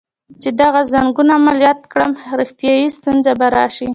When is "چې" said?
0.41-0.49